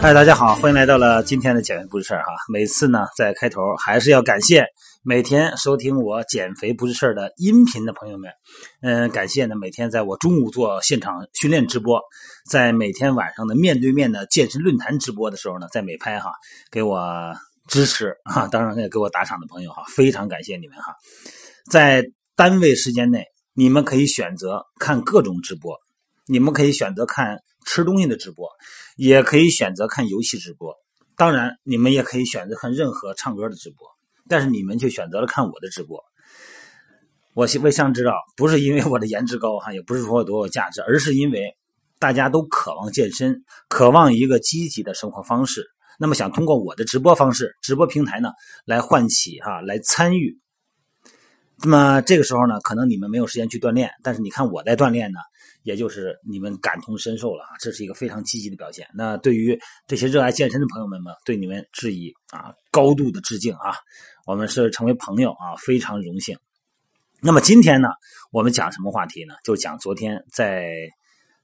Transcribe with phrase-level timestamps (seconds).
[0.00, 2.32] 嗨，大家好，欢迎来到了今天的减肥不是事儿哈。
[2.52, 4.66] 每次呢，在开头还是要感谢
[5.02, 8.30] 每天收听我减肥不是事儿的音频的朋友们。
[8.82, 12.00] 嗯，感谢呢，每天在我中午做现场训练直播，
[12.50, 16.32] 在每天晚上的面对面的健身论坛直播的时候呢，在美拍哈
[16.70, 17.00] 给我
[17.68, 20.94] 支持哈，当然也给我打赏的朋友哈，非常感谢你们哈。
[21.70, 25.76] 在单位时间内，你们可以选择看各种直播，
[26.26, 27.38] 你们可以选择看。
[27.64, 28.48] 吃东西的直播，
[28.96, 30.74] 也可以选择看游戏直播。
[31.16, 33.86] 当然，你们也可以选择看任何唱歌的直播，
[34.28, 36.02] 但是你们却选择了看我的直播。
[37.34, 41.56] 我为想知道，不是因为我的颜值高哈，也不是说我多有价值，而是因为
[42.00, 45.64] 大家都渴望健身，渴望一个积极的生活方式。
[46.00, 48.30] 那么，想通过我的直播方式、直播平台呢，
[48.64, 50.36] 来唤起哈，来参与。
[51.62, 55.18] 那么这个时候呢，可能你们没有时间去锻炼，但是你看我在锻炼呢。
[55.64, 58.84] 也就是你们感同身受了啊，这是一个非常积极的表现。
[58.92, 63.70] 那对于这些热爱健身的朋友们们，对你们致以啊高度的致敬啊！
[64.26, 66.36] 我们是成为朋友啊，非常荣幸。
[67.20, 67.90] 那么今天呢，
[68.32, 69.34] 我们讲什么话题呢？
[69.44, 70.68] 就讲昨天在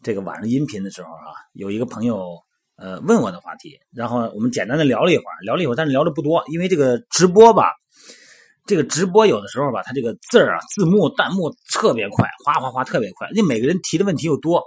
[0.00, 2.38] 这个晚上音频的时候啊，有一个朋友
[2.76, 7.72] 呃问我的话题，然后我们简单的聊了一会儿，聊了一会儿，但是聊的不多，因为这个直播吧。
[8.66, 13.28] 这个直播有的时候吧，它这个字儿啊、字幕、弹幕特别快，哗哗哗特别快。
[13.34, 14.62] 那每个人提的问题又多，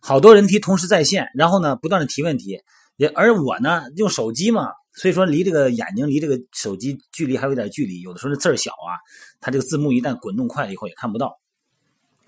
[0.00, 2.60] 好多人提同时在线，然后呢不断的提问题。
[2.96, 9.00] 也而我呢用手机嘛，所以说离这个眼睛离这个手机距离还有点距离，有的时候这字儿小啊，
[9.40, 11.40] 它这个字幕一旦滚动快了以后也看不到。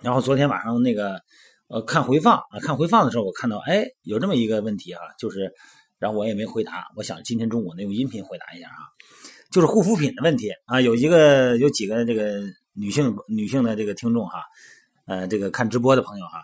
[0.00, 1.20] 然后昨天晚上那个
[1.68, 5.52] 呃看回放啊，看回放的时候我看到哎有这么一个问题啊，就是
[5.98, 8.80] 然后我也没回答，我想今天中午呢用音频回答一下啊。
[9.52, 12.40] 就是护肤品的问题啊，有一个有几个这个
[12.72, 14.42] 女性女性的这个听众哈，
[15.04, 16.42] 呃，这个看直播的朋友哈，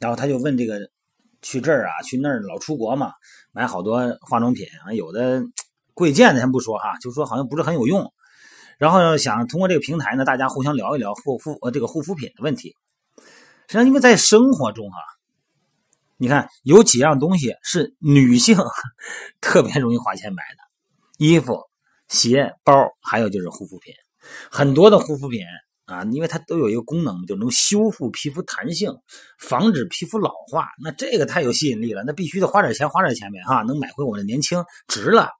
[0.00, 0.90] 然后他就问这个
[1.40, 3.12] 去这儿啊去那儿老出国嘛，
[3.52, 5.40] 买好多化妆品啊，有的
[5.94, 8.12] 贵贱的先不说哈，就说好像不是很有用，
[8.76, 12.74] 然后想通过这个平台呢，大家互相聊一聊护肤呃这个护肤品的问题。
[13.68, 14.98] 实际上，因为在生活中哈，
[16.16, 18.58] 你看有几样东西是女性
[19.40, 21.68] 特别容易花钱买的，衣服。
[22.08, 23.94] 鞋、包，还有就是护肤品，
[24.50, 25.42] 很多的护肤品
[25.84, 28.92] 啊，因为它都有一个功能，就能修复皮肤弹性，
[29.38, 30.68] 防止皮肤老化。
[30.82, 35.30] 那这个太有吸引力了，那必须得花点钱，花点钱呗，哈，能买回我的年轻，值了。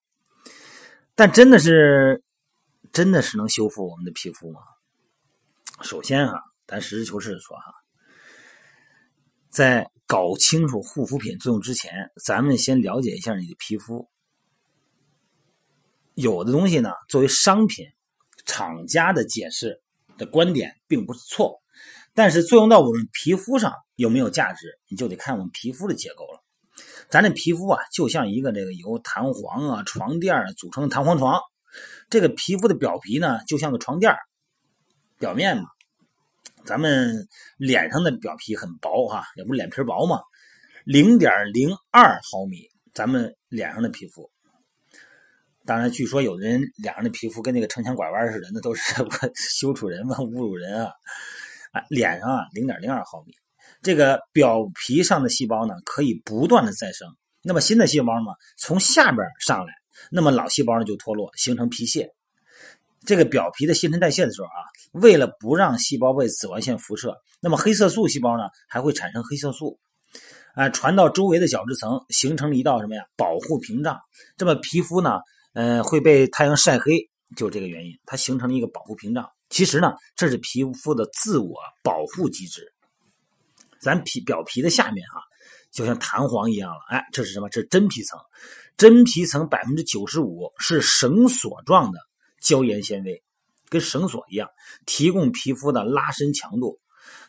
[1.14, 2.22] 但真的是，
[2.92, 4.60] 真的是能修复我们的皮肤吗？
[5.82, 7.72] 首先啊，咱实事求是的说哈，
[9.50, 14.08] 在搞清楚护肤品作用之前，咱们先了解一下你的皮肤。
[16.20, 17.86] 有的东西呢，作为商品，
[18.44, 19.80] 厂家的解释
[20.16, 21.60] 的观点并不是错，
[22.12, 26.42] 但是作用到我们皮肤上有没有价值，你就得看我们皮肤的结构了。
[27.08, 31.40] 咱这皮肤啊，就像一个这个由弹簧啊、床垫组成的弹簧床，
[32.10, 34.12] 这个皮肤的表皮呢，就像个床垫
[35.20, 35.68] 表面嘛。
[36.64, 37.28] 咱们
[37.58, 40.18] 脸上的表皮很薄哈，也不是脸皮薄嘛，
[40.84, 44.28] 零点零二毫米，咱们脸上的皮肤。
[45.68, 48.80] 当然，据说有的人脸上的皮肤跟那个城墙拐弯似的，那都是
[49.36, 50.90] 羞辱人嘛，侮辱人啊！
[51.72, 53.34] 啊，脸上啊，零点零二毫米，
[53.82, 57.06] 这个表皮上的细胞呢，可以不断的再生。
[57.42, 59.74] 那么新的细胞嘛，从下边上来，
[60.10, 62.10] 那么老细胞呢就脱落，形成皮屑。
[63.04, 69.78] 这个表皮的新陈代谢的时候啊，为了不让细胞被紫外线辐射，那么黑色素细胞呢还会产生黑色素，
[70.54, 73.04] 啊，传到周围的角质层，形成了一道什么呀？
[73.16, 74.00] 保护屏障。
[74.38, 75.20] 这么皮肤呢？
[75.52, 79.28] 嗯，会被太阳晒黑，就这个原因，它形成了一个保护屏障。
[79.50, 82.72] 其实呢，这是皮肤的自我保护机制。
[83.80, 85.22] 咱皮表皮的下面哈，
[85.72, 86.80] 就像弹簧一样了。
[86.90, 87.48] 哎，这是什么？
[87.48, 88.18] 这是真皮层。
[88.76, 91.98] 真皮层百分之九十五是绳索状的
[92.40, 93.22] 胶原纤维，
[93.68, 94.48] 跟绳索一样，
[94.86, 96.78] 提供皮肤的拉伸强度。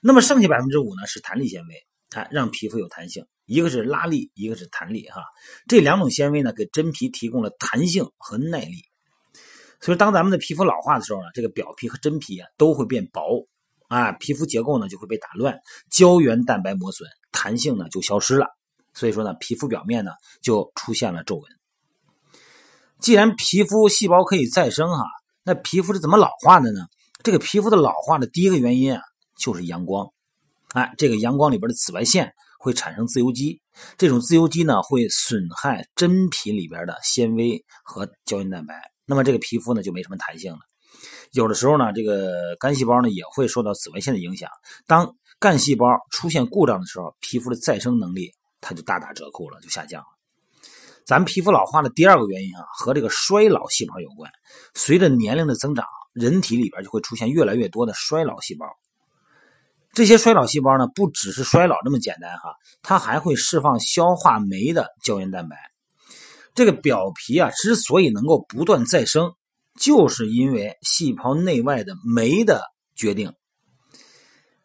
[0.02, 1.76] 那么剩下百分之五呢，是弹力纤维，
[2.10, 3.26] 它让皮肤有弹性。
[3.46, 5.24] 一个是拉力，一个是弹力，哈，
[5.68, 8.84] 这两种纤维呢，给真皮提供了弹性和耐力。
[9.82, 13.48] 所以，当咱们的皮肤老化的时候呢，这个表皮和真皮啊都会变薄，
[13.88, 15.58] 啊，皮肤结构呢就会被打乱，
[15.90, 18.46] 胶原蛋白磨损，弹性呢就消失了。
[18.94, 20.12] 所以说呢，皮肤表面呢
[20.42, 21.44] 就出现了皱纹。
[23.00, 25.06] 既然皮肤细胞可以再生，哈，
[25.44, 26.82] 那皮肤是怎么老化的呢？
[27.24, 29.02] 这个皮肤的老化的第一个原因啊，
[29.40, 30.12] 就是阳光，
[30.74, 32.34] 哎，这个阳光里边的紫外线。
[32.62, 33.62] 会产生自由基，
[33.98, 38.76] 这种自由基呢会损害真皮里边的纤维和胶原蛋白，
[39.06, 40.60] 那么这个皮肤呢就没什么弹性了。
[41.32, 44.50] 有的时候呢，这个干细胞呢也会受到紫外线的影响。
[44.86, 48.30] 当干细胞出现故障的时候，皮肤的再生能力
[48.60, 50.08] 它就大打折扣了，就下降了。
[51.06, 54.30] 咱们皮肤老化的第二个原因啊，和这个衰老细胞有关。
[54.74, 58.66] 随着年龄的增长，人体里边就会出现越来越多的衰老细胞。
[59.94, 65.58] 这些衰老细胞呢，不只是衰老这么简单哈，它还会释放消化酶的胶原蛋白。
[66.54, 69.34] 这个表皮啊，之所以能够不断再生，
[69.80, 72.62] 就是因为细胞内外的酶的
[72.96, 73.34] 决定。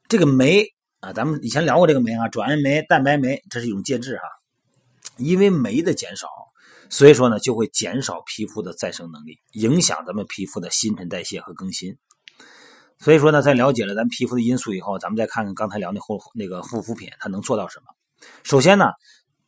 [0.09, 0.67] 这个酶
[1.01, 4.23] 啊，咱们以前聊过这个酶啊，转氨酶、蛋白酶，这是一种介质哈。
[5.17, 6.29] 因为酶的减少，
[6.91, 11.97] 所以说呢，就会减少皮肤的再生能力，影响咱们皮肤的新陈代谢和更新。
[12.99, 17.87] 所以说呢，在了解了咱皮肤的因素以后，咱们再看看刚才聊那护那个护肤品，它能做到什么？
[18.43, 18.87] 首先呢，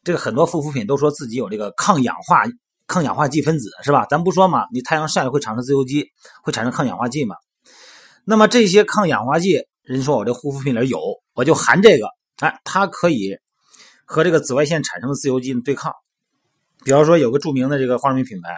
[0.05, 2.45] 这个很多护肤品都说自己有这个抗氧化
[2.87, 4.07] 抗氧化剂分子，是吧？
[4.11, 6.07] 咱不说嘛，你太阳晒了会产生自由基，
[6.43, 7.37] 会产生抗氧化剂嘛？
[8.25, 11.01] 那么这些抗氧化剂，人说我这护肤品里有，
[11.35, 12.07] 我就含这个，
[12.39, 13.37] 哎，它可以。
[14.09, 15.93] 和这个紫外线产生的自由基对抗，
[16.85, 18.57] 比方说有个著名的这个化妆品品牌，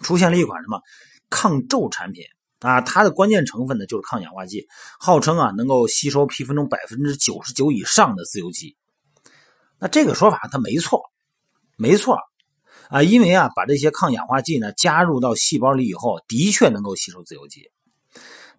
[0.00, 0.80] 出现了一款什么
[1.28, 2.24] 抗皱产品
[2.60, 2.80] 啊？
[2.80, 4.66] 它的关键成分呢就是抗氧化剂，
[4.98, 8.76] 号称啊能够吸收皮肤中百分之九十九以上的自由基。
[9.78, 11.02] 那这个说法它没错，
[11.76, 12.18] 没错
[12.88, 17.70] 啊，因为啊把这些抗氧化剂呢加入到细胞里以后，的确能够吸收自由基。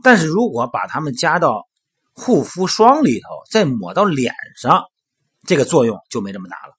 [0.03, 1.67] 但是如果把它们加到
[2.13, 4.83] 护肤霜里头，再抹到脸上。
[5.45, 6.73] 这个作用就没这么大了。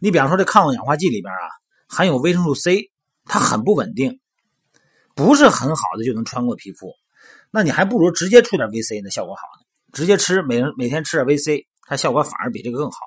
[0.00, 1.40] 你比方说，这抗氧化剂里边啊
[1.86, 2.90] 含有维生素 C，
[3.26, 4.18] 它很不稳定，
[5.18, 6.94] 不是很好的就能穿过皮肤。
[7.50, 9.66] 那你还不如直接出点 VC 呢，效果好呢。
[9.92, 12.98] 直接吃，每人每天吃点 VC，它效果反而比这个更好。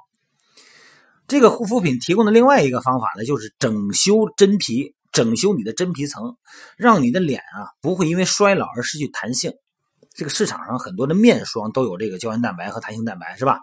[1.25, 6.35] 这个护肤品提供的另外一个方法呢，就是整修真皮，整修你的真皮层，
[6.75, 9.53] 让你的脸啊不会因为衰老而失去弹性。
[10.13, 13.61] 这个市场上很多的面霜都有这个胶原蛋白和弹性蛋白，是吧？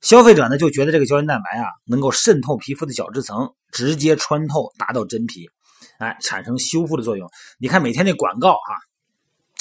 [0.00, 5.48] 消费者呢就觉得这个胶原蛋白啊能够渗透皮肤的角质层，直接穿透，达到真皮，
[5.98, 7.28] 哎，产生修复的作用。
[7.58, 8.74] 你看每天那广告哈，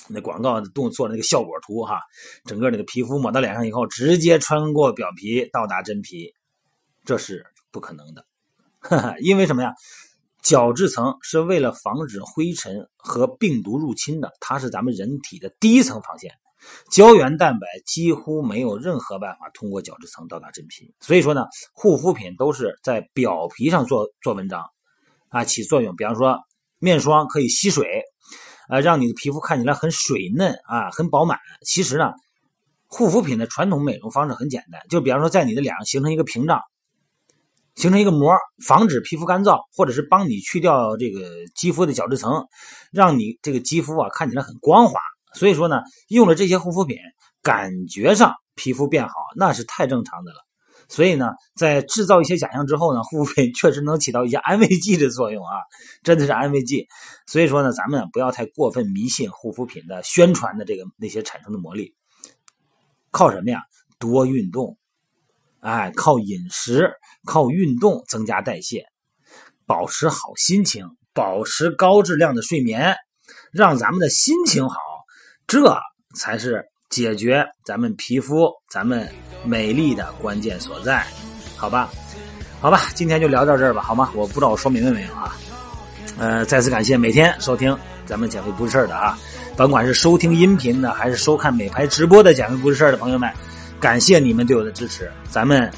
[0.07, 2.00] 那广告动做那个效果图哈，
[2.45, 6.34] 整个那个皮肤抹到脸上以后，直接穿过表皮到达真皮，
[7.06, 8.25] 这是不可能的。
[8.80, 9.74] 哈 哈因为什么呀？
[10.44, 16.31] 角质层是为了防止灰尘和病毒入侵的，它是咱们人体的第一层防线。
[16.89, 24.63] 胶原蛋白几乎没有任何办法通过角质层到达真皮，所以说呢，护肤品都是在表皮上做做文章，
[25.38, 25.95] 啊，起作用。
[25.95, 26.39] 比方说，
[26.80, 28.01] 面霜可以吸水，
[28.69, 31.38] 啊，让你的皮肤看起来很水嫩啊，很饱满。
[31.63, 32.12] 其实呢，
[32.88, 36.60] 护肤品的传统美容方式很简单，就比方说在你的脸上形成一个屏障，
[37.75, 38.36] 形成一个膜，
[38.66, 42.48] 防止皮肤干燥，或者是帮你去掉这个肌肤的角质层，
[42.92, 45.00] 让你这个肌肤啊看起来很光滑。
[45.36, 46.98] 所以说呢，用了这些护肤品，
[47.44, 50.47] 感觉上皮肤变好，那是太正常的了。
[50.89, 55.60] 所以呢，在制造一些假象之后呢，护肤品确实能起到一些安慰剂的作用啊，
[56.04, 56.88] 真的是安慰剂。
[57.25, 61.94] 所以说呢，咱们不要太过分迷信护肤品的宣传的这个那些产生的魔力。
[63.12, 63.62] 靠什么呀？
[64.00, 64.77] 多运动，
[65.60, 66.94] 哎，靠饮食，
[67.25, 68.86] 靠运动增加代谢，
[69.65, 72.96] 保持好心情，保持高质量的睡眠，
[73.51, 74.77] 让咱们的心情好。
[75.48, 75.79] 这
[76.15, 79.08] 才是解决咱们皮肤、咱们
[79.44, 81.06] 美丽的关键所在，
[81.56, 81.89] 好吧？
[82.60, 84.10] 好吧，今天就聊到这儿吧，好吗？
[84.15, 85.36] 我不知道我说明白没有啊？
[86.17, 89.17] 呃，再次感谢每天收听咱们减肥不是事儿的啊，
[89.56, 93.32] 甭管是收听音频的还是收看美拍直播的减肥不是事儿的朋友们，
[93.79, 95.12] 感谢你们对我的支持。
[95.29, 95.72] 咱们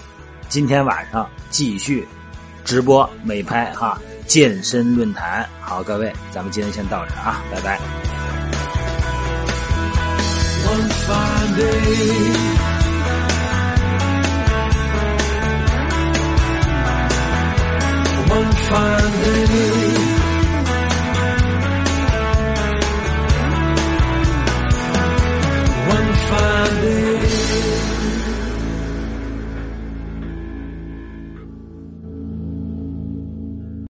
[0.48, 2.08] 今天晚上继续
[2.63, 5.48] 直播美拍哈健身论坛。
[5.60, 8.19] 好，各位，咱们今天先到这儿啊，拜拜。
[11.10, 12.60] Fine day.
[18.38, 20.09] One fine day.